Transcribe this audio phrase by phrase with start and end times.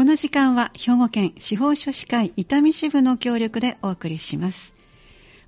[0.00, 4.72] この時間は兵庫県司法書士会伊丹支部の協力でお送りします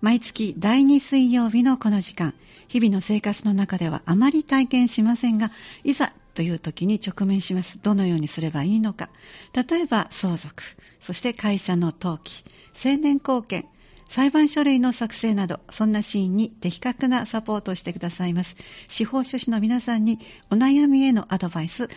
[0.03, 2.35] 毎月第2水曜日のこの時間
[2.69, 5.51] 日々の生活の中ではあまり体験しませんが
[5.85, 9.09] いざという時に直面しますどのようにすればいいのか
[9.55, 10.63] 例えば相続
[11.01, 12.45] そして会社の登記
[12.75, 13.65] 青年後見
[14.11, 18.57] 裁判書類の作成など、そんなシーンに的確なサポートをしてくださいます。
[18.87, 20.19] 司法書士の皆さんに
[20.51, 21.89] お悩みへのアドバイス、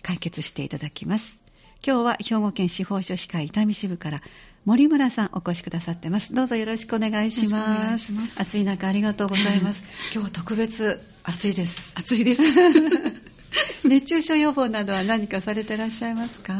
[0.00, 1.43] 解決していただきます。
[1.86, 4.22] 今日は兵庫県司法書士会伊丹支部から
[4.64, 6.32] 森村さんお越しくださってます。
[6.32, 8.10] どうぞよろしくお願いします。
[8.12, 9.84] ます暑い中ありがとうございます。
[10.10, 11.92] 今日は特別暑いです。
[11.94, 12.42] 暑いです。
[13.84, 16.54] 熱中症予防などは何かされてらっしゃいますか？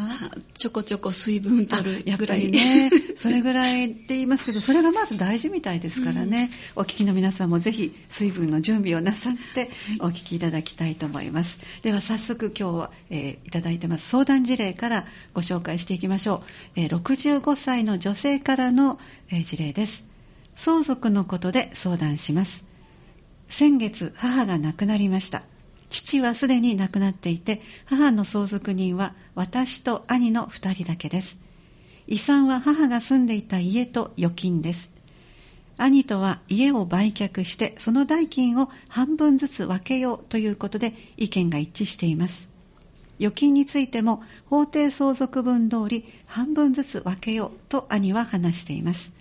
[0.54, 2.50] ちょこちょこ水分取るやっぱり。
[2.50, 2.90] ね。
[3.16, 14.08] それぐらいって言いますけどそれがまず大事みたいですからね、うん、お聞きの皆さんもぜひ水分の準備をなさってお聞きいただきたいと思います、はい、では早速今日は、えー、いただいてます。
[14.08, 16.42] 相談事例からご紹介していきましょ
[16.76, 18.98] う、えー、65歳の女性からの、
[19.30, 20.04] えー、事例です。
[20.56, 22.62] 相続のことで相談します。
[23.48, 25.42] 先月母が亡くなりました
[25.94, 31.36] 父はすでに亡くなっていて母の相続人は私と兄の2人だけです。
[32.08, 34.90] 遺産は母が住んでいた家と預金です。
[35.76, 42.48] 兄とは家を売却してその代金を半分ずつ分けようということで意見が一致しています。
[43.20, 49.12] 預金についても法定相続分通り半分ずつ分けようと兄は話しています。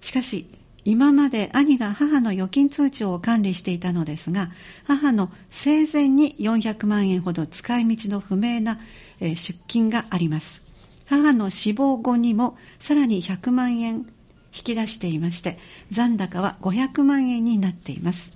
[0.00, 0.46] しかし
[0.88, 4.48] 今まで兄が母の預金通帳を管理していたのですが
[4.86, 8.80] 母の生前に400万円ほど使い道の不明な
[9.20, 10.62] 出金があります。
[11.04, 15.58] 母の死亡後にもさらに100万円引き出していまして
[15.90, 18.30] 残高は500万円になっています。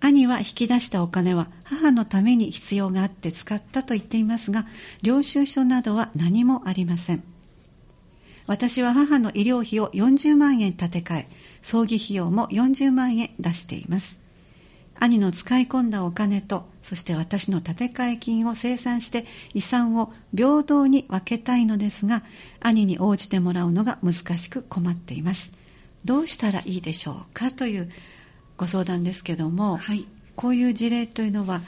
[0.00, 4.66] 兄は引き出したお金は母のために必要があって使ったと言っていますが
[5.00, 7.22] 領収書などは何もありません。
[8.46, 11.28] 私は母の医療費を40万円立て替え
[11.62, 14.18] 葬儀費用も40万円出しています。
[14.98, 22.22] 兄の使い込んだお金とそして私の立て替え金を清算して遺産を平等に分けたいのですが
[22.60, 25.50] 兄に応じてもらうのが難しく困っています。
[26.04, 27.88] どうしたらいいでしょうかという
[28.56, 30.06] ご相談ですけども、はい、
[30.36, 31.60] こういう事例というのは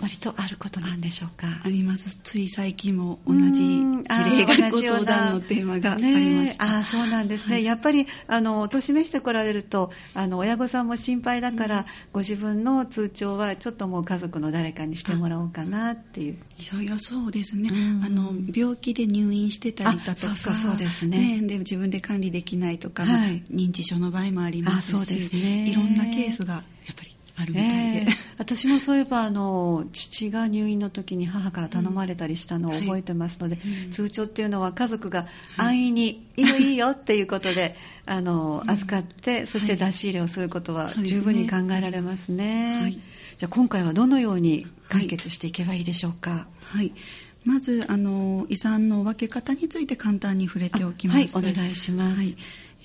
[0.00, 1.46] 割とあることなんでしょうか？
[1.64, 2.18] あります。
[2.22, 16.38] つい最近も同じ事例がご相談のテーマがありました、ね、あそうなんですね、はい、やっぱりあのお年めしてこられるとあの親御さんも心配だから、うん、ご自分の通帳はちょっともう家族の誰かにしてもらおうかなっていう。
[16.56, 25.68] いろいろそうですね、うん、あの病気で入院してたりだとかそうそうですね、ね、で自分で管理できないとか、はい、認知症の場合もありますしそうですね。
[25.68, 28.06] いろんなケースがやっぱりあるみたいで、えー、
[28.38, 33.72] 私もそういえばあの父が入院の時に母から頼まれたりしたのを覚えてますので、うん。
[33.72, 42.80] はい、通帳っていうのは家族が安易に「いいよいいよ」っていうことであの預かって、そして出し入れをすることは十分に考えられますね。
[42.82, 46.46] はい、じゃあ今回はどのように解決していけばいいでしょうか？
[46.62, 46.92] はい。
[47.44, 51.36] まずあの遺産の分け方について簡単に触れておきます。
[51.36, 52.18] はい、お願いします。
[52.18, 52.36] はい、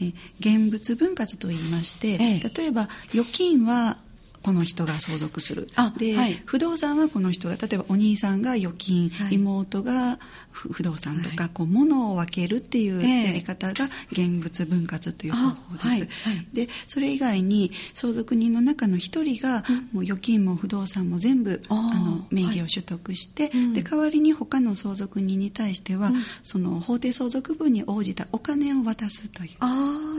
[0.01, 3.97] え現物分割と言いまして、ええ、例えば預金は
[4.43, 5.69] この人が相続する。
[5.97, 10.19] で、はい、不動産はこの人が例えばお兄さんが預金、はい、妹が
[10.51, 15.87] 不動産とか、はい、こう物を分けるっていうやり方が現物分割という方法です。
[15.87, 16.05] はいは
[16.41, 26.11] い、でそれ以外に相続人の中の一人が、もう預金も不動産も全部あの名義を取得して、で代わりに他の相続人に対しては、
[26.43, 29.51] その法定相続分に応じたお金を渡すという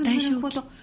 [0.02, 0.40] 代償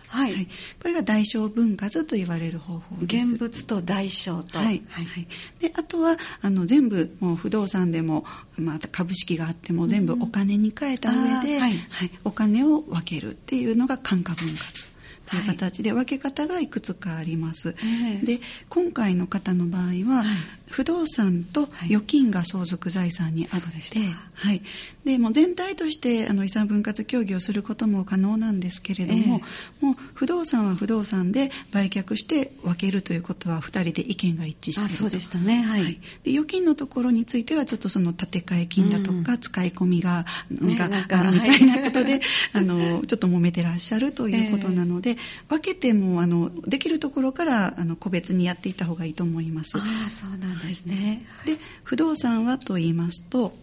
[0.08, 0.47] はい、はい、
[0.81, 3.28] これが代償分割と言われる方法です。
[3.28, 4.59] 現物と代償と。
[4.59, 4.81] はい。
[4.88, 5.28] はい、
[5.59, 8.25] であとはあの全部もう不動産でも、
[8.58, 14.89] また株式があっても全部お金に変えた上で、はい、はい、お金を分けるっていうのが感化分割。
[15.27, 17.73] という形で分け方がいくつかあります。
[17.73, 17.75] は
[18.23, 18.39] い、で
[18.69, 20.27] 今回の方の場合は、はい、
[20.69, 24.00] 不動産と預金が相続財産にあって、
[24.33, 24.61] はい、
[25.05, 29.41] でも全体としてあの遺産分割協議をすることも可能なんですけれども、
[29.81, 42.22] えー、もう不動産は不動産で売却して分けるということは2人で意見が一致しているそうでしたね、はい、はい、で預金のところについてはちょっとその建て替え金だとか使い込みが,、うん、があるみたいなことで、
[42.53, 45.17] あのちょっと揉めてらっしゃるということなので、えー、
[45.49, 49.78] 分けてもあのできるところからあの個別にやっていった方がいいと思います。
[49.78, 53.53] あそうなんですね、はい、で不動産はと言いますと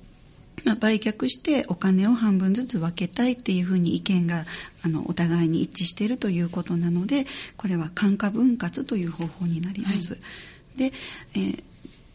[0.65, 4.45] まあ、売却してお金を半分ずつ分けたいっていうふうに意見が
[4.85, 7.27] あのお互いに一致しているということなので
[7.57, 10.15] これは感化分割という方法になります。
[10.15, 10.19] は
[10.77, 10.93] い、で、
[11.35, 11.63] えー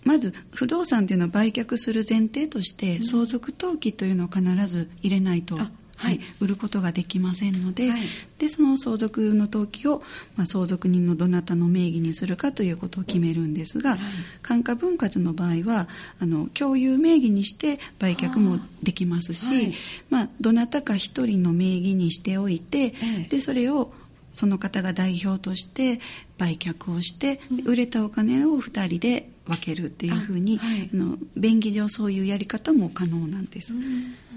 [0.05, 5.59] まず不動産というのは売却する前提として相続登記というのを必ず入れないと、
[5.99, 6.09] はい。
[6.09, 8.01] はい、売ることができませんのではい、
[8.39, 10.01] でその相続の登記を、
[10.35, 13.99] まあ、相続人のどなたの名義にするかということを決めるんですが、はい、
[14.41, 15.87] 感化分割の場合は
[16.21, 19.73] あの共有名義にして売却もできますし、
[20.09, 22.93] まあ、どなたか一人の名義にしておいて、
[23.29, 23.91] でそれを
[24.33, 25.99] その方が代表として
[26.37, 33.73] 売却をして、売れたお金を2人で分けるっていうふうにあ、はい、の便宜上そういうやり方も可能なんです。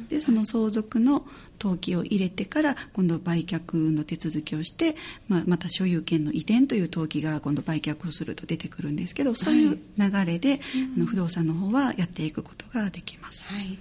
[0.09, 1.25] でその相続の
[1.61, 4.97] 登記を入れてから今度売却の手続きをして、
[5.29, 10.59] まあ、また所有権の移転という登記が今度売却をすると出てくるんですけどそういう流れで、はい、
[10.97, 13.49] あの不動産の方はやっていくことができます。
[13.49, 13.79] はい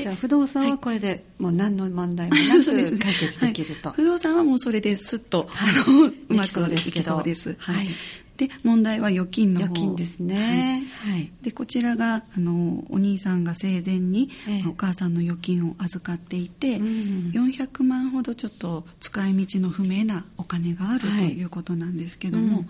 [0.00, 7.56] じゃあ不動産はこれでもう何の問題もなく 解決できると、はい、不動産はもうそれですっと、はい、あの うまくいきそうです。
[7.58, 7.88] はい、
[8.36, 9.66] で問題は預金の方。
[9.66, 22.68] 預金ですね、はい、はい、でこちらがあのお兄さんが生前に、ええ、お母さんの預金を預かっていて、うん、400万ほどちょっと使い道の不明なお金があるということなんですけども、うん、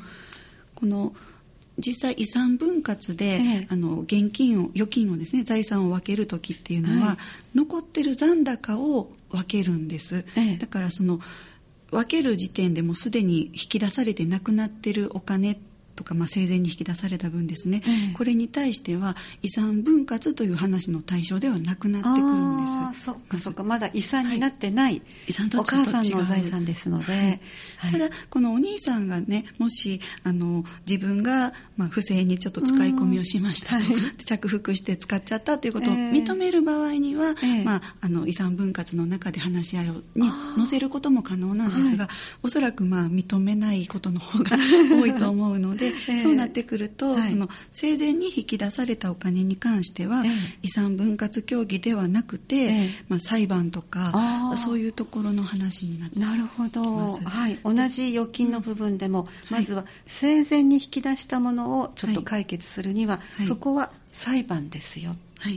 [0.75, 1.15] この
[1.79, 7.17] 実際遺産分割で、ええ、あの現金を預金をですね財産を分ける時っていうのは、はい、
[7.55, 11.21] 残ってる残高を分けるんです、え、だからその
[11.91, 15.59] 分ける時点でもうすでに引き出されてなくなってるお金
[15.97, 23.05] とか、まあ、生前に引き出された分ですね、うん、これに対しては遺産分割という話の対象ではなくなってくるんです。
[23.05, 23.65] そっかそっか。
[23.65, 27.41] まだ遺産になってない、はい、遺産とお母さんの財産ですので、はい
[27.79, 42.09] はい、ただこのお兄さんがねもしあの自分が、まあ、不正にちょっと使い込みをしましたと、着服して使っちゃったということを認める場合には、えー、まあ、あの遺産分割の中で話し合いに載せることも可能なんですが、
[42.43, 44.57] おそらくまあ認めないことの方が
[44.91, 50.23] 多いと思うのでで、そうなってくると、はい、その生前に引き出されたお金に関しては、
[50.63, 65.15] 遺産分割協議ではなくて、まあ、裁判とかそういうところの話になってなるほど、はい、同じ預金の部分でも、まずは生前に引き出したものをちょっと解決するには、そこは裁判ですよ、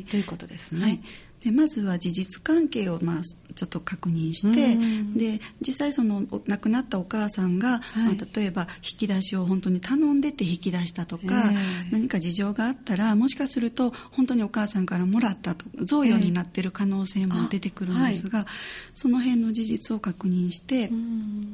[0.09, 1.01] ということですね。
[1.43, 3.15] でまずは事実関係を、まあ、
[3.55, 4.75] ちょっと確認して、
[5.17, 18.53] で実際その亡くなったお母さんが、はい、まあ、例えば引き出しを本当に頼んでて引き出したとか、えー、何か事情があったらもしかすると本当にお母さんからもらったと贈与になってる可能性も出てくるんですが、えーはい、
[18.93, 20.89] その辺の事実を確認して、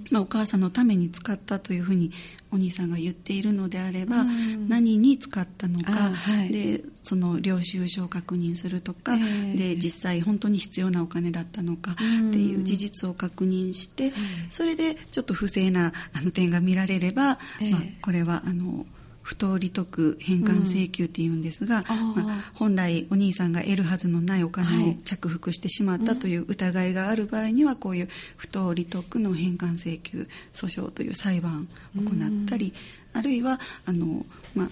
[0.09, 2.11] まあ、お母さんのために使ったというふうに
[2.51, 4.23] お兄さんが言っているのであれば、
[4.69, 11.95] 何に使ったのか、はい、でその領収書を確認するとか、えー、で実際本当に必要なお金だったのかっ
[12.31, 14.13] ていう事実を確認して、
[14.49, 18.85] それでちょっと不正なあの点が見られれば、えー、まあ、これはあの
[19.25, 28.07] 不当利得返還請求っていうんですが、うんまあ、本来お兄さんが得るはずのないお金を着服してしまったという疑いがある場合にはこういう
[28.37, 31.67] 不当利得の返還請求訴訟という裁判
[31.97, 32.71] を行ったり、
[33.13, 34.23] うん、あるいはあの、
[34.53, 34.67] まあ、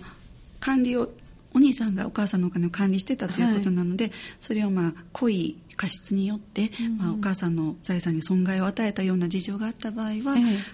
[0.59, 1.09] 管理を
[1.53, 10.21] お兄さんがお母さんのお金を管理してたということなので、はい、それをまあ故意過失によって、うん、まあ、お母さんの財産に損害を与えたような事情があった場合は、ええ、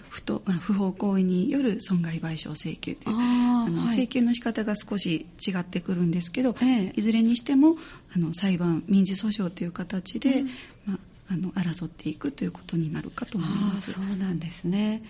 [0.09, 2.95] 不と不法行為による損害賠償請求。
[2.95, 7.75] というあの、はい、請求の仕方が少し違ってくるんですけど、え、いずれにしても
[8.15, 10.47] あの裁判民事訴訟という形で、うん、
[10.87, 13.93] まあ、あの争っていくということになるかと思います。
[13.93, 15.03] そうなんですね。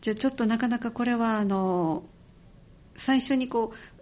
[0.00, 2.02] じゃあちょっとなかなかこれはあの
[2.96, 3.95] 最初にこう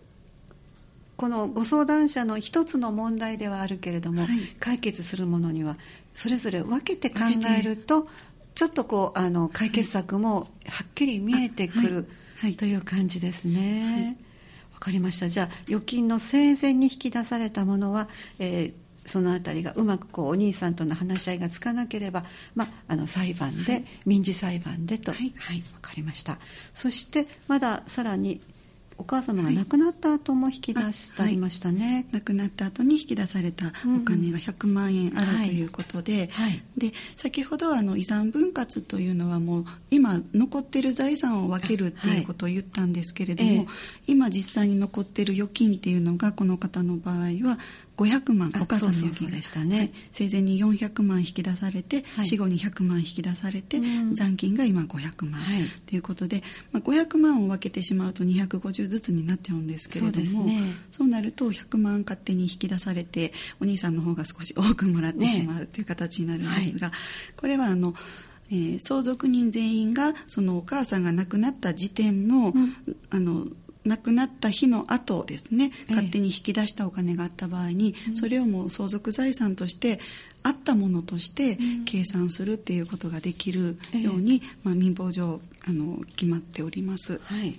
[1.17, 5.77] このご相談者の一つの問題ではあるけれども、はい、解決するものには
[6.15, 7.19] それぞれ分けて考
[7.59, 8.09] えると
[8.55, 14.17] ちょっとこうあの解決策もはっきり見えてくる、はい、という感じですね。
[14.73, 15.29] わかりました。
[15.29, 26.39] じゃあ預金の生前に引き出されたものは、えーそのあたりがうまくこうお兄さんとの話し合いがつかなければ、まあ、あの裁判で、はい、民事裁判でと、はい、はい、分かりました。
[26.73, 28.41] そしてまださらに
[28.99, 43.59] お母様が亡くなった後も引き出してありましたね、はい、亡くなった後に引き出されたお金が100万円あるということで、はい、で先ほどあの遺産分割というのはもう今残ってる財産を分けるっていうことを言ったんですけれども、はい。
[43.59, 43.69] えー、
[44.07, 47.59] 今実際に残ってる預金っていうのがこの方の場合は
[47.97, 49.31] 500万お母さんの預金。
[49.31, 60.27] でしたね、はい、生前に400万引き出されて、はい、死後に100万引き出されて、うん、残金が今500万、はい、ということで、まあ、500万を分けてしまうと250ずつになっちゃうんですけれども
[60.93, 66.95] そう、ね,、なると100万勝手に引き出されてお兄さんの方が少し多くもらってしまうという形になるんですが、ね、
[67.37, 67.95] これはあの
[68.51, 72.77] えー、相続人全員がそのお母さんが亡くなった時点のうん、
[73.11, 73.47] あの
[73.85, 75.71] 亡くなった日の後ですね。
[75.89, 80.01] 勝手に引き出したお金があった場合に、ええ、それをもう相続財産として
[80.43, 87.21] あったものとして計算するっていうことができるように、え、まあ、民法上あの決まっております。
[87.25, 87.59] はい。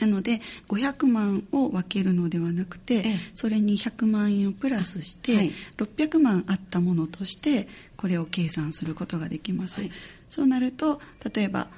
[0.00, 9.90] なので500万を分けるのではなくて、それに100万円をプラスして、はい、600万あったものとしてこれを計算することができます、はい、
[10.28, 11.00] そうなると
[11.34, 11.68] 例えば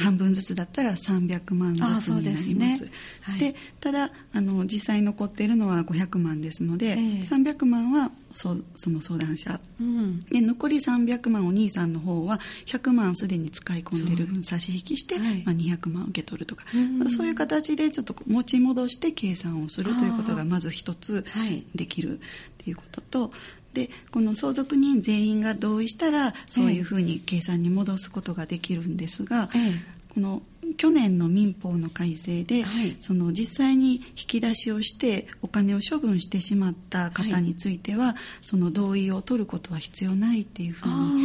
[0.00, 2.84] 半分ずつだったら300万ずつになります。
[2.84, 2.90] で、ね。
[3.20, 21.24] はい、ただあの実際残っているのは500万ですので、えー、300万はそその相談者、うん、で残り300万お兄さんの方は100万すでに使い込んでる分差し引きして、はい、まあ、200万受け取るとか、うん、そういう形でちょっと持ち戻して計算をするということがまず一つ
[21.74, 22.22] できるっ
[22.58, 23.32] ていうことと、
[23.74, 30.42] でこの相続人全員が同意したらそういうふうに計算に戻すことができるんですが、ええ、この
[30.76, 41.24] 去年の民法の改正で、はい、その実際に引き出しをしてお金を処分してしまった方については、はい、その同意を取ることは必要ないっていうふうに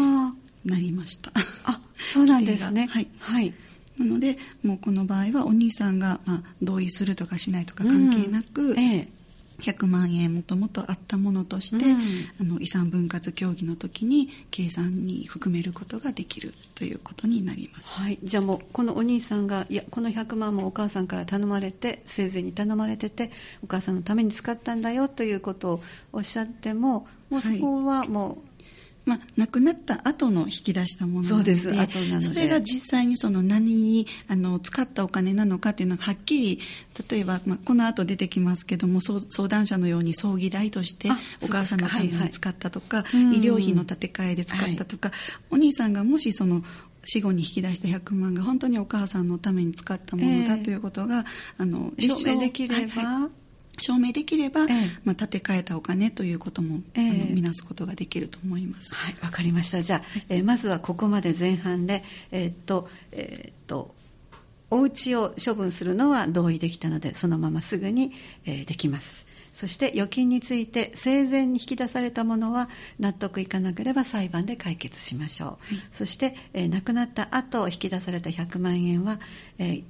[0.66, 1.32] なりました。
[1.64, 2.88] あそうなんですね。
[2.92, 3.54] はい、はい。
[3.98, 8.80] なのでもうこの場合はお兄さんが、まあ、同意するとかしないとか関係なく、うん。
[8.80, 9.08] ええ、
[9.60, 23.32] 100万円もともとあったものとして、うん、あの遺産分割協議の時に計算に含めることができるということになります、はい、じゃあもうこのお兄さんがいやこの100万もお母さんから頼まれて生前に頼まれてて
[23.64, 25.82] お母さんのために使ったんだよということを
[26.14, 28.55] おっしゃってももうそこはもう、
[29.06, 31.70] まあ、亡くなった後の引き出したものなのでそ
[32.34, 36.60] れが実際にその何にあの使ったお金なのかっていうのがはっきり
[37.10, 41.10] 例えば、まあ、この後出てきますけども相談者のように葬儀代として
[41.44, 45.12] お母さんのために使ったとか、はいはい、医療費の立て替えで使ったとか、
[45.52, 46.64] お兄さんがもしその
[47.04, 51.24] 死後に引き出した100万が本当にお母さんのために使ったものだということが、えー、
[51.60, 53.45] あの証明できれば、はいはい
[53.80, 54.68] 証明できれば、ええ、
[55.04, 58.94] まあ、建て替えたお金ということも、え、あの見なすことができると思います。
[58.94, 59.82] はい、わかりました。
[59.82, 63.94] じゃあ、えー、まずはここまで前半で、えー、っと、えー、っと、
[64.72, 68.12] お家を処分するのは同意できたので、そのまますぐに、
[68.46, 69.26] えー、できます。
[69.56, 72.68] そして預金について生前に引き出されたものは
[73.00, 75.58] 納得いかなければ裁判で解決しましょう、はい、
[75.94, 79.18] そして、えー、亡くなった後引き出された100万円は、
[79.58, 79.84] えー、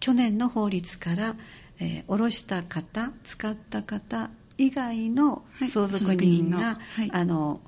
[0.00, 1.36] 去年の法律から、
[1.82, 7.60] えー、下ろした方使った方以外の相続人が、はい、あの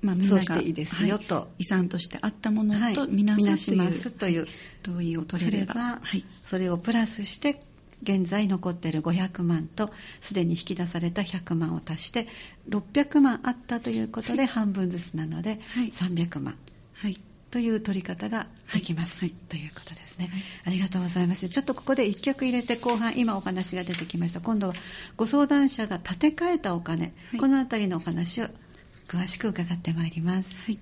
[0.00, 4.46] まあ、そうしていいですよと、はい、遺産としてあったものとみなすという
[4.82, 5.98] 同意を取れれば。
[6.02, 7.58] はい、それをプラスして
[8.02, 12.28] 現在残っている500万とすでに引き出された100万を足して
[12.68, 16.56] 600万あったということで半分ずつなので300万。
[16.92, 17.18] はい
[17.54, 21.48] という取り方ができます、はい、ということですね、はい、ありがとうございます。
[21.48, 24.40] ちょっとここで1曲入れて後半今お話が出てきました。
[24.40, 24.74] 今度は
[25.16, 28.46] ご相談者が建て替えたお金、はい、この辺りのお話を
[29.06, 30.76] 詳しく伺ってまいります、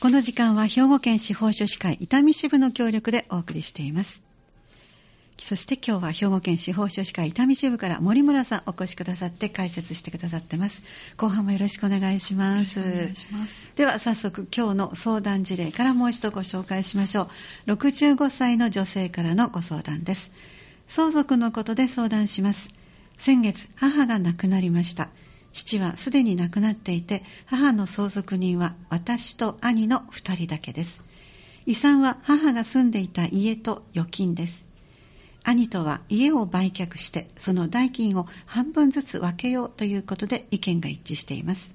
[0.00, 4.23] この時間は兵庫県司法書士会伊丹支部の協力でお送りしています
[5.38, 10.82] そして今日は兵庫県司法書士会伊丹支部から森村さんお越しくださって解説してくださってます。
[11.16, 12.80] 後半もよろしくお願いします。
[12.80, 13.72] お願いします。
[13.76, 17.28] では早速今日の相談事例からもう一度ご紹介しましょ
[17.66, 17.72] う。
[17.72, 20.30] 65歳の女性からのご相談です。
[20.88, 22.70] 相続のことで相談します。
[23.18, 25.08] 先月母が亡くなりました。
[25.52, 31.02] 父はすでに亡くなっていて母の相続人は私と兄の2人だけです。
[31.66, 34.64] 遺産は母が住んでいた家と預金です
[35.44, 41.74] 兄とは家を売却してその代金を半分ずつ分けようということで意見が一致しています。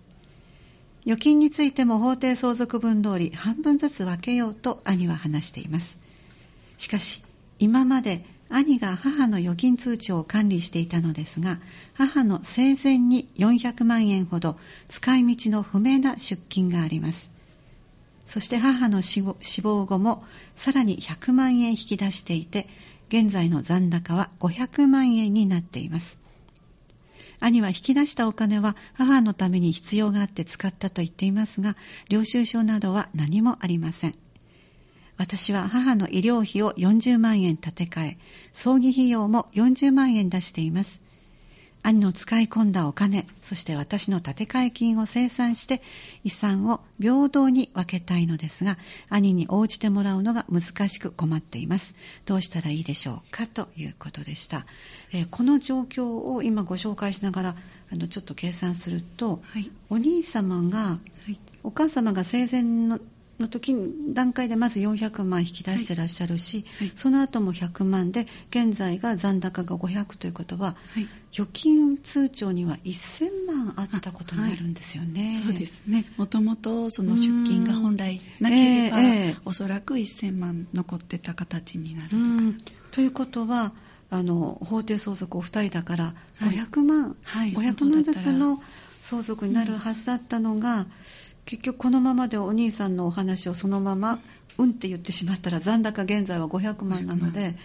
[1.05, 5.97] 預金についても法定相続分通り半分ずつ分けようと兄は話しています。
[6.77, 7.23] しかし
[7.59, 11.59] 今まで兄が母の預金通帳を管理していたのですが
[11.93, 14.57] 母の生前に400万円ほど
[14.87, 17.31] 使い道の不明な出金があります。
[18.25, 20.23] そして母の死亡後も
[20.55, 22.67] さらに100万円引き出していて
[23.09, 26.17] 現在の残高は500万円になっています。
[27.41, 31.75] 兄は引き出したお金は母のために必要があって使ったと言っていますが、
[32.09, 34.15] 領収書などは何もありません。
[35.17, 38.17] 私は母の医療費を40万円立て替え、
[38.53, 41.01] 葬儀費用も40万円出しています。
[41.81, 45.81] 兄の使い込んだお金、そして私の建て替え金を清算して
[46.23, 48.77] 遺産を平等に分けたいのですが、
[49.09, 51.95] 兄に応じてもらうのが難しく困っています。
[52.25, 54.65] どうしたらいいでしょうかということでした。
[55.11, 57.55] えー、この状況を今ご紹介しながら、
[57.91, 62.99] あのちょっと計算すると、はい、お兄様が、はい、お母様が生前の
[63.39, 66.87] の時に段階でまず400万引き出してらっしゃるし、はい。
[66.89, 75.41] はい、その後も100万で現在が残高が500ということは、はい、預金通帳には1000万あったことになるんですよね。
[75.43, 76.05] そうですね。
[76.17, 82.09] もともとその出金が本来なければ、えーえー、おそらく1000万残ってた形になる
[82.91, 83.73] ということは
[84.09, 88.61] あの法定相続お二人だから500万、はい、500万ずつの
[89.01, 90.91] 相続になるはずだったのが、うん
[91.49, 94.19] 結局このままでお兄さんのお話をそのまま
[94.59, 97.55] 「うん」って言ってしまったら残高現在は500万なので。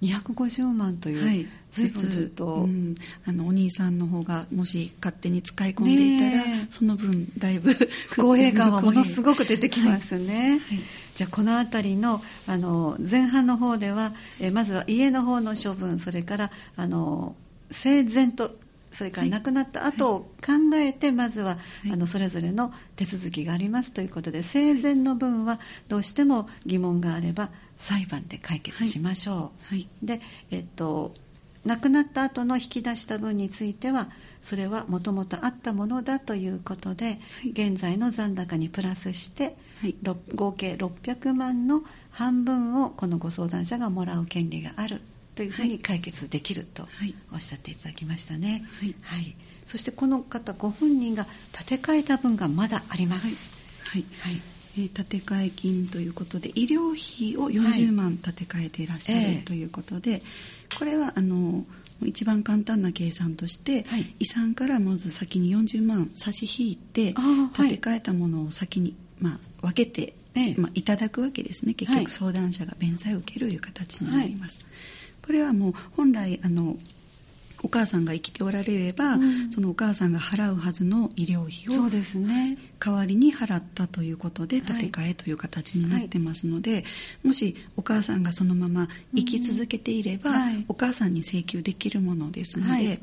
[0.00, 2.94] 250万という、はい、ずつずっと、うん、
[3.26, 7.72] あのお兄さんの方がもし勝手に使い込んでいたら、その分だいぶ
[8.10, 10.78] 不公平感はものすごく出てきますね、はい、
[11.16, 17.34] じゃあこの辺りのあの前半の方ではえまずは家の方の処分それからあの
[17.72, 18.52] 整然と
[18.92, 21.58] それから亡くなった後を考えて、まずは、
[21.92, 31.12] あのそれぞれの手続きがありますということで生前の分はどうしても疑問があれば裁判で解決しましょう、はい、で、えっと、
[31.64, 34.08] 亡くなった後の引き出した分については
[34.42, 37.12] それはもともとあったものだということで、は
[37.44, 39.96] い、現在の残高にプラスして、はい、
[40.34, 45.00] 合計600万の半分をこのご相談者がもらう権利がある
[45.38, 46.88] というふうに解決できると
[47.32, 53.48] おっしゃっていただきましたね、はい、はい、そしてこの方ご本人が立て替えた分がまだあります、
[53.84, 54.42] はい、はい、
[54.76, 60.22] えー、建て替え金ということで医療費を40万立て替えていらっしゃる、はい、ということで、
[60.76, 61.64] これはあの
[62.02, 67.14] 一番簡単な計算として、はい、遺産からまず先に40万差し引いて
[67.56, 70.14] 建て替えたものを先に、まあ、分けて、
[70.56, 71.74] まあ、いただくわけですね。
[71.74, 74.62] 結局相談者が弁済を受けるという形になります。
[74.62, 74.97] はい
[75.28, 76.78] これはもう本来あの
[77.62, 86.84] お母さんが生きておられれば、うん、そのお母さんが払うはずの医療費をそうです、ね、代わりに払ったということで建て替えという形になってますので、はい、
[87.26, 92.70] もしお母さんがそのまま生き続けていれば、うんはい、お母さんに請求できるものですので。
[92.72, 93.00] はい。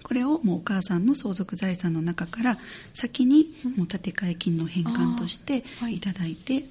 [0.00, 2.56] これをもうお母さんの相続財産の中から
[2.94, 6.62] 先にもう建て替え金の返還としていただいて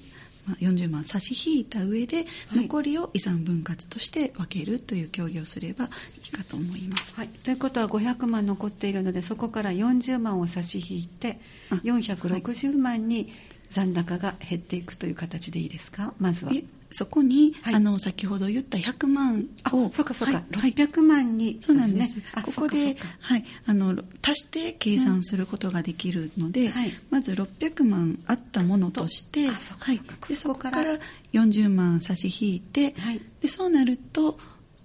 [0.60, 5.88] 40万差し引いた上で、残りを遺産分割として分けるという協議をすればい
[6.26, 7.14] いかと思います。
[7.16, 11.38] はい、ということは500万残っているのでそこから40万を差し引いて
[11.84, 13.32] 460万に
[13.70, 16.14] 残高が減っていくという形でいいですか？
[16.18, 16.52] まずは。
[16.90, 21.58] そこに、はい、あの先ほど言った100万をそうかそうか、はい、600万に。
[21.60, 23.44] そうなんです、ね、ここではい。
[23.66, 26.72] あの足して計算することができるので、うん。
[26.72, 30.98] はい、まず600万あったものとしてはい、でそこから。
[31.32, 34.38] 40万差し引いて、はい、でそうなると、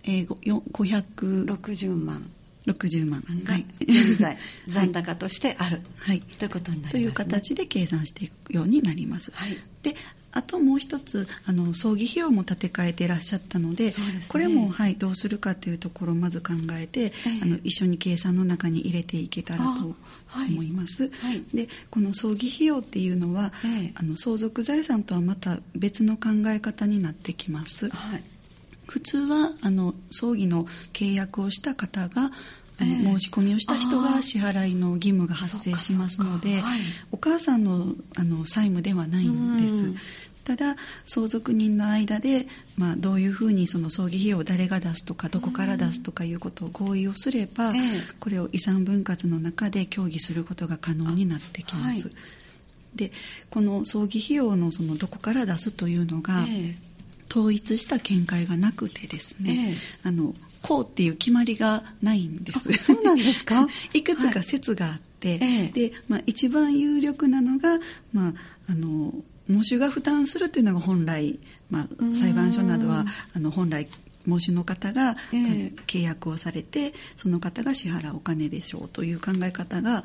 [0.04, 2.30] えー、560万。
[2.66, 3.24] 60万。
[3.44, 4.38] が現在
[4.68, 9.96] 残高としてある、はい、ということになります、ね、という形で計算していくようになります、はい、で
[10.34, 13.94] あともう一つあの葬儀費用も立て替えていらっしゃったので、ね、
[14.28, 19.96] これも、はい、どうするかというところをまず考えて、えー、あの一緒に計算の中に入れていけたらと
[20.50, 21.10] 思います。
[21.10, 27.90] はい、でこの葬儀費用っていうのは、えー、あの相続財産とはまた別の考え方になってきます。
[27.90, 28.24] はい、
[28.88, 32.32] 普通はあの葬儀の契約をした方が
[32.80, 36.80] 申し込みをした人が支払いの義務が発生しますので、はい、
[37.12, 39.94] お母さんのあの債務ではないんです。
[40.44, 40.76] ただ
[41.06, 47.74] 相続人の間で、まあ、どういうふうにその葬儀費用を誰が出すとかどこから出すとかいうことを合意をすれば、
[48.20, 52.08] これを遺産分割の中で協議することが可能になってきます。
[52.08, 52.14] は
[52.96, 53.12] い、で
[53.50, 56.46] この葬儀費用のそのどこから出すというのが、
[57.32, 62.72] 統一した見解がなくてですね、あのこうっていう決まりがないんです。
[62.94, 63.68] そうなんですか？
[63.94, 67.80] いくつか説があって、はい、で、まあ、一番有力なのが、
[68.14, 68.34] まあ、
[68.68, 69.14] あの
[69.50, 73.88] 喪主が負担するというのが本来、まあ、裁判所などはあの本来
[74.28, 75.16] 喪主の方が
[75.88, 80.04] 契約をされて、その方が支払うお金でしょうという考え方が、まあ、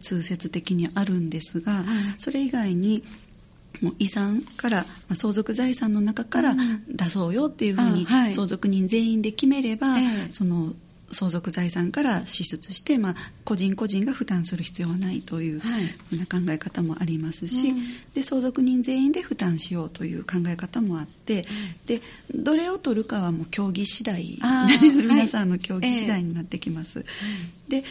[0.00, 1.84] 通説的にあるんですが、
[2.18, 3.04] それ以外に
[3.80, 6.54] もう遺産から、まあ、相続財産の中から
[6.88, 9.94] 出そうよっていうふうに相続人全員で決めれば、
[10.30, 10.72] その
[11.10, 15.84] 相続財産から支出して、まあ、個人個人が負担する必要はないという、はい、
[16.26, 17.76] 考え方もありますし、うん、
[18.14, 22.00] で相続人全員で負担しようという考え方もあって、うん、で
[22.34, 24.38] どれを取るかはもう協議次第
[24.80, 27.00] 皆さんの協議次第になってきます。
[27.00, 27.84] はい、で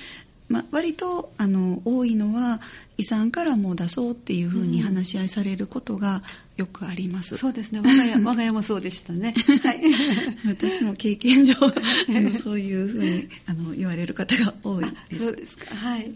[0.49, 2.59] まあ、割とあの多いのは
[2.99, 6.21] 遺産からも出そうっていうふうに話し合いされることが
[6.57, 7.37] よくあります。
[7.37, 7.79] そうですね。
[7.79, 9.33] 我が家 我が家もそうでしたね、
[9.63, 9.81] はい、
[10.45, 11.73] 私も経験上あ
[12.09, 15.25] のそういうふうにあの言われる方が多いです。
[15.25, 15.73] そうですか。
[15.73, 16.13] はい。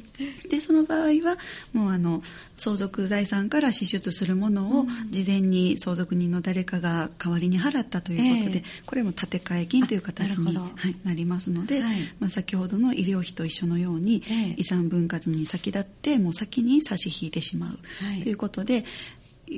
[0.49, 1.37] でその場合は
[1.71, 2.21] もうあの
[2.57, 18.83] 相続財産から支出するものを事前に相続人の誰かが代わりに払ったということで、えー、これも建て替え金という形にな,、はい、なりますので、はい、まあ、先ほどの医療費と一緒のように、えー、遺産分割に先立ってもう先に差し引いてしまう、はい、ということで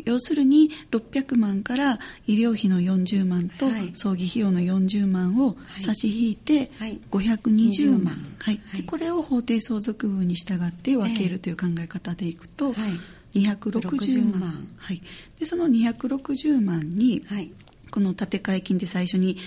[0.04, 6.72] 要するに600万から医療費の40万と葬儀費用の40万を差し引いて
[7.12, 8.60] 520万、はい。
[8.76, 12.74] でこれを法定相続分に従って分けるという考え方でいくと、
[13.34, 15.02] 260万、はい、
[15.40, 17.24] でその260万に、
[17.92, 19.38] この建て替え金で最初に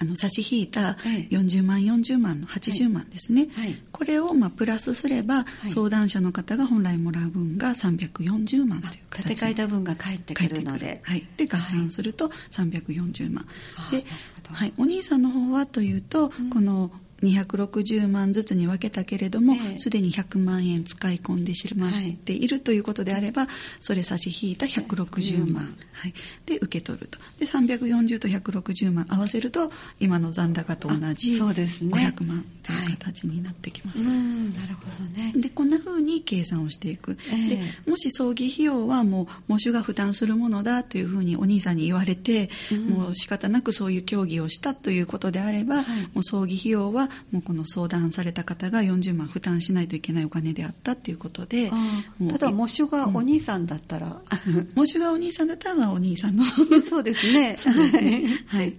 [0.00, 0.96] あの差し引いた
[1.30, 3.66] 40万40万の80万ですね、はい。
[3.66, 11.00] はい、これをまあプラスすれば、相談者の方が本来もらう分が340万という形で建て替えた分が返ってくるので。
[11.02, 13.46] はい、で合算すると340万、
[13.90, 14.04] で、
[14.50, 21.92] はい、お兄さんの方はというと、うん、この260万ずつに分けたけれどもすで、に100万円使い込んでしまっ
[22.24, 23.46] ているということであれば
[23.80, 26.14] それ差し引いた160万、はい、
[26.46, 27.18] で受け取ると。
[27.38, 34.06] で340と160万合わせると今の残高と同じ500万という形になってきます。
[34.06, 35.32] はい、なるほどね。
[35.36, 51.70] でこんなふうに計算をしていく、えー、でもし葬儀費用はもう喪主が負担するものだというふうにお兄さんに言われて、うん、もう仕方なくそういう協議をしたということであれば、はい、もう葬儀費用はもうこの相談された方が40万負担しないといけないお金であったっていうことで
[52.30, 56.44] ただ喪主がお兄さんだったら、うん、喪主がお兄さんだったらお兄さんの。
[56.88, 57.56] そうですね。
[57.58, 58.24] そうですね。
[58.46, 58.74] はい、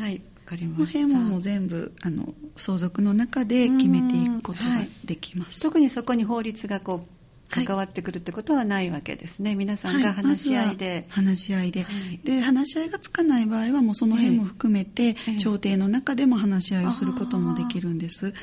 [0.00, 0.20] はい。
[0.46, 1.00] かりました。
[1.00, 4.66] この辺も全部あの相続の中で決めていくことが
[5.04, 7.15] できます、はい、特にそこに法律がこう
[7.48, 18.34] 関わってくるってことはないわけですね、はい、皆さんが話し合いで、はい、話し合いで、はい、で話し合いがつかない場合はもうその辺も含めて、調停の中でも話し合いをすることもできるんです、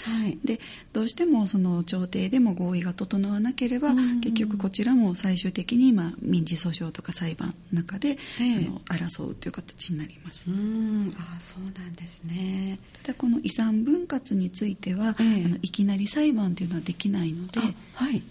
[0.44, 0.60] で
[0.94, 10.50] どうしてもその調停でも合意が整わなければ、結局こちらも最終的に、まあ、民事訴訟とか裁判の中で、あの争うという形になります。
[10.50, 11.14] うん。
[11.18, 12.80] あそうなんですね。
[13.02, 17.60] ただこの遺産分割については、あのいきなり裁判というのはできないので、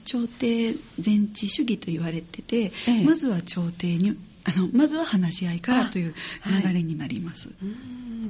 [0.05, 0.62] 調停
[0.99, 2.73] 全知主義と言われてて、え
[3.03, 6.15] え、まずは調停にあのまずは話し合いからという
[6.65, 7.51] 流れになります。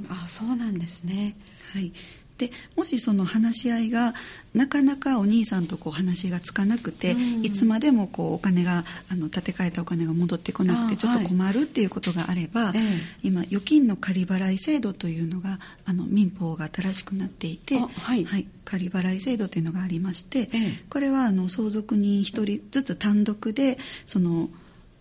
[0.09, 1.35] あ、はい、あそうなんですね。
[1.73, 1.91] はい
[2.37, 4.13] でもしその話し合いが
[4.53, 20.49] なかなかお兄さんとこう話がつかなくて、うん、いつまでもこうお金があの立て替えたお金が戻ってこなくてちょっと困るっていうことがあれば、はい、今預金の仮払い制度というのがあの民法が新しくなっていて、はい、はい、仮払い制度というのがありまして、
[20.89, 24.49] これはあの相続人1人ずつ単独でその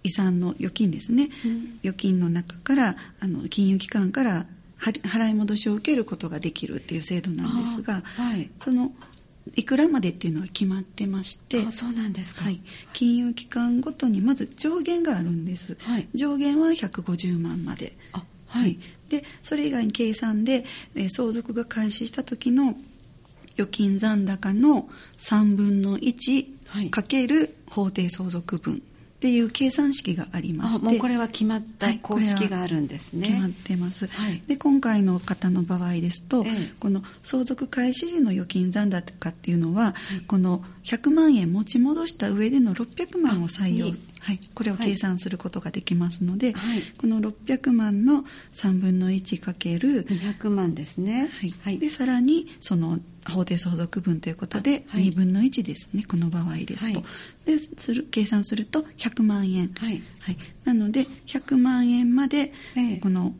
[0.02, 4.46] 遺産の預金ですね、うん、預金の中からあの金融機関から
[4.82, 8.92] 払い戻しを受けることができるっていう制度なんですが、はい、その
[9.54, 12.60] いくらまでっていうのは決まってましてそうなんですか、はい、
[12.92, 17.92] 金融機関ごとにまず上限があるんです、はい、上限は150万まで。
[18.12, 18.20] は
[18.60, 20.64] い、はい、でそれ以外に計算で、
[20.94, 22.76] えー、相続が開始した時の
[23.54, 28.82] 預金残高の3分の1かける法定相続分
[29.22, 39.94] っていう計算式がありましてもうこれは決まった公式があるんですね、はい、決まってます、はい、で今回の方の場合ですと、ええ、この相続開始時の預金残高っていうのは、はい、
[40.26, 51.28] この100万円持ち戻した上での600万を採用はい、これを計算することができますので、はい、この600万の3分の1かける200万ですね、
[51.64, 57.02] はい、でさらにその法定相続分ということで2分の1ですね、この場合ですと、
[57.44, 60.02] でする計算すると100万円、はい。
[60.64, 62.52] なので100万円まで
[63.00, 63.34] この、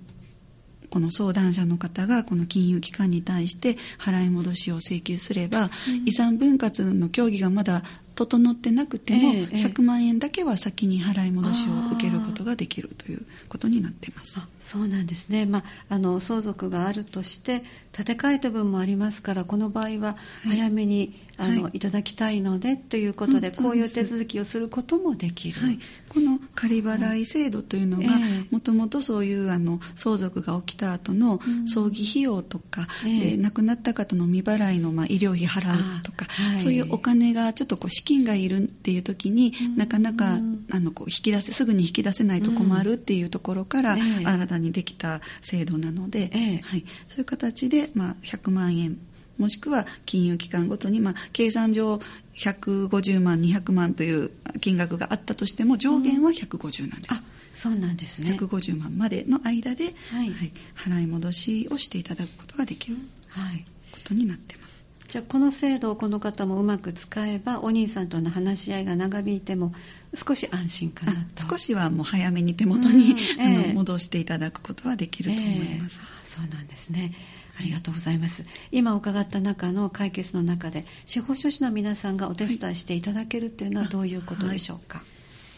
[0.90, 5.71] この相談者の方がこの金融機関に対して払い戻しを請求すれば、
[6.05, 7.83] 遺産分割の協議がまだ
[8.14, 14.40] 整ってなくても、100万円だけは先に払い戻しを受けることができるということになってます。
[14.61, 25.78] そうなんですね、まあ、あの相続があるとして建て替えた分もありますからこの場合は早めに、はい、あの、はい、いただきたいのでということで、うん、こういう手続きをすることもできる、はい、
[26.09, 28.05] この仮払い制度というのが
[28.50, 36.26] もともとそういうあの相続が起きた後の葬儀費用とか、うん、で亡くなった方の未払いの、まあ、医療費払うとか、
[36.57, 40.38] そういうお金がちょっとこう資金がいるっていう時に、うん、なかなか
[40.70, 46.31] あのこう引き出せすぐに引き出せないと困るっていうところから、新たにできた制度なので、
[46.64, 48.98] はい、そういう形で、まあ、100万円
[49.42, 51.98] もしくは金融機関ごとに、まあ、計算上
[52.37, 57.22] 150万200万という金額があったとしても上限は150なんです。
[57.52, 58.37] そうなんですね。
[58.38, 62.96] 150万までの間で、はい、はい、払い戻しをしていただくことができる、
[63.31, 64.88] はい、ことになってます。
[65.09, 69.74] じゃあこの制度をこの方もうまく使えばお兄さんとの話し合いが長引いても
[70.14, 71.48] 少し安心かなと。
[71.50, 77.12] 少しはもう早めに手元に、うんえー、あの戻していただくことはできると思います、えー、そうなんですね
[77.59, 78.45] ありがとうございます。
[78.71, 84.99] 今伺った中の解決の中で、司法書士の皆さんがお手伝いしていただけるっていうのはどういうことでしょうか？
[84.99, 85.07] はい。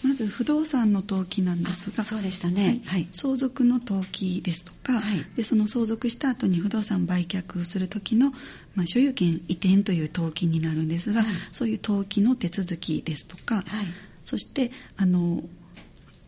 [0.07, 8.31] まず不動産の登記なんですがそうでしたね、はい、相続の登記ですとか、はい、でその相続した後に不動産売却する時の、
[8.75, 13.65] まあ、所有権移転という登記になるんですが、はい、そういう登記の手続きですとか、
[14.27, 15.49] そしてあの引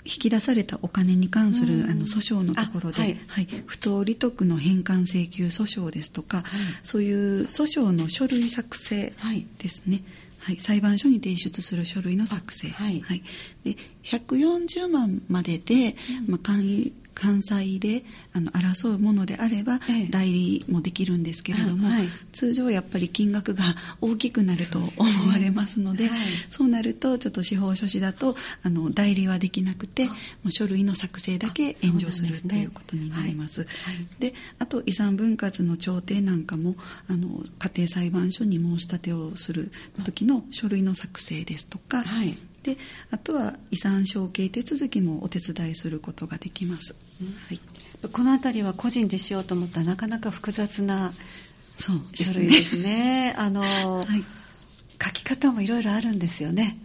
[0.06, 6.46] き出されたお金に関する、あの訴訟のところで、はい、はい、不当利得の返還請求訴訟ですとか、はい、
[6.82, 9.12] そういう訴訟の書類作成
[9.58, 10.02] ですね、
[10.40, 13.22] はい、裁判所に提出する書類の作成、はい、はい、
[13.64, 23.64] で140万までで、うん、まあ、簡易関西であの争うものであれば、代理もできるんですけれども、はい、通常やっぱり金額が
[24.02, 26.18] 大きくなると思われますので、はい、
[26.50, 30.12] そうなるとちょっと司法書士だとあの代理はできなくても
[30.48, 33.66] う書類の作成だけ援助するということになります。
[34.18, 36.76] であと遺産分割の調停なんかも
[37.08, 39.70] あの家庭裁判所に申し立てをする
[40.04, 42.76] 時の書類の作成ですとか、はいで
[43.12, 47.60] あとは遺産承継手続きもお手伝いすることができます、うん、はい、
[48.12, 51.12] この辺りは個人でしようと思ったらなかなか複雑な
[51.78, 51.92] 書
[52.34, 53.34] 類ですね。
[53.38, 54.24] あの、はい、
[55.02, 56.78] 書き方もいろいろあるんですよね。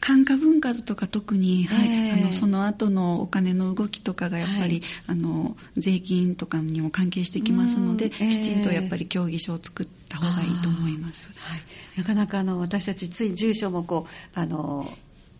[0.00, 11.34] 感化分割とか特に、はい、えー、あのその後のお金の動きとかがやっぱり、はい、あの税金とかにも関係してきますので、えー、きちんとやっぱり協議書を作った方がいいと思います。
[11.36, 11.60] はい、
[11.96, 14.88] なかなかあの私たちつい住所もこうあの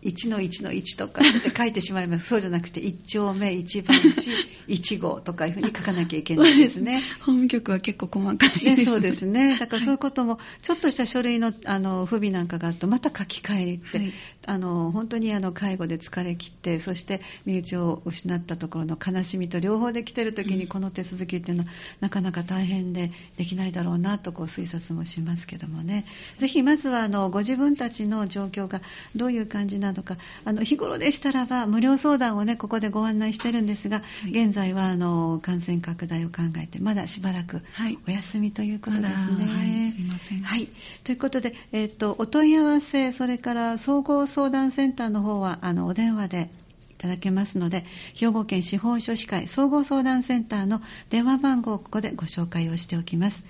[0.03, 2.27] 1の1の1とかって書いてしまいます。
[2.27, 4.31] そうじゃなくて1丁目1番地
[4.69, 7.01] 1号とかいうふうに書かなきゃいけないですね。
[7.19, 9.57] 法務局は結構細かいです、ね、そうですね。
[9.59, 14.13] だからそういうこともちょっとした書類のあの不備なんかがあるとまた書き換えりって、はい、
[14.45, 26.05] あの本当にあの介護で疲れ切ってそして身内を失ったところの悲しみと両方できてる時にこの手続きっていうのは、なかなか大変でできないだろうなとこう推察もしますけどもね。
[26.37, 28.81] ぜひまずはあのご自分たちの状況が
[29.15, 37.61] どういう感じななのかあの日頃でしたらば無料相談をねここでご案内してるんですが、はい、現在はあの感染拡大を考えてまだしばらく
[38.07, 39.45] お休みということですね。
[39.45, 40.67] はい、すいません、はい、
[41.03, 46.49] ということで、えーと、お問い合わせそれから総合相談センターの方はあのお電話で
[46.91, 53.45] いただけますので兵庫県司法書士会総合相談センターの電話番号をここでご紹介をしておきます。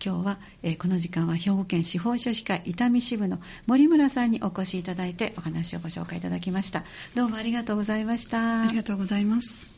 [0.03, 6.83] 今日は、えー、この時間は兵庫県司法書士会伊丹支部の森村さんにお越しいただいてお話をご紹介いただきました。
[7.15, 8.61] どうもありがとうございました。
[8.61, 9.75] ありがとうございます。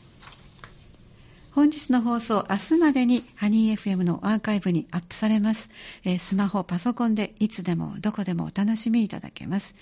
[1.58, 5.70] 本日の放送、明日までにハニー FM のアーカイブにアップされます。
[6.04, 9.74] えー、スマホ、パソコンでいつでもどこでもお楽しみいただけます。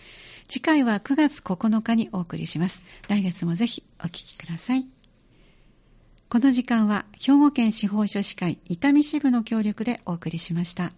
[0.49, 2.83] 次回は9月9日にお送りします。
[3.09, 4.96] 来月もぜひお聴きください。
[6.29, 10.91] この時間は兵庫県司法書士会伊丹支部の協力でお送りしました。